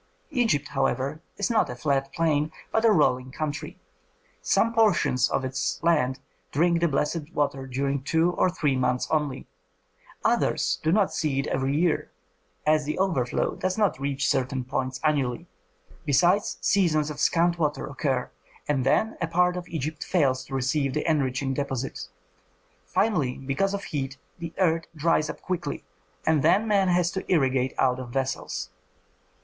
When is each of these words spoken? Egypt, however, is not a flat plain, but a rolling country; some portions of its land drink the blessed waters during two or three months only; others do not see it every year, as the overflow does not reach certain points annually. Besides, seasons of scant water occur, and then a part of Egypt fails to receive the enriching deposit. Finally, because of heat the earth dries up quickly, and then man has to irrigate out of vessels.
Egypt, 0.31 0.69
however, 0.69 1.21
is 1.37 1.51
not 1.51 1.69
a 1.69 1.75
flat 1.75 2.11
plain, 2.11 2.51
but 2.71 2.83
a 2.83 2.91
rolling 2.91 3.29
country; 3.31 3.77
some 4.41 4.73
portions 4.73 5.29
of 5.29 5.45
its 5.45 5.79
land 5.83 6.19
drink 6.51 6.79
the 6.81 6.87
blessed 6.87 7.31
waters 7.33 7.69
during 7.71 8.01
two 8.01 8.31
or 8.31 8.49
three 8.49 8.75
months 8.75 9.07
only; 9.11 9.45
others 10.25 10.79
do 10.81 10.91
not 10.91 11.13
see 11.13 11.37
it 11.39 11.45
every 11.45 11.77
year, 11.77 12.09
as 12.65 12.83
the 12.85 12.97
overflow 12.97 13.53
does 13.55 13.77
not 13.77 13.99
reach 14.01 14.27
certain 14.27 14.63
points 14.63 14.99
annually. 15.03 15.45
Besides, 16.03 16.57
seasons 16.61 17.11
of 17.11 17.19
scant 17.19 17.59
water 17.59 17.85
occur, 17.85 18.31
and 18.67 18.83
then 18.83 19.17
a 19.21 19.27
part 19.27 19.55
of 19.55 19.67
Egypt 19.67 20.03
fails 20.03 20.43
to 20.45 20.55
receive 20.55 20.95
the 20.95 21.07
enriching 21.07 21.53
deposit. 21.53 22.07
Finally, 22.87 23.37
because 23.37 23.75
of 23.75 23.83
heat 23.83 24.17
the 24.39 24.51
earth 24.57 24.85
dries 24.95 25.29
up 25.29 25.41
quickly, 25.43 25.83
and 26.25 26.41
then 26.41 26.67
man 26.67 26.87
has 26.87 27.11
to 27.11 27.23
irrigate 27.31 27.75
out 27.77 27.99
of 27.99 28.09
vessels. 28.09 28.71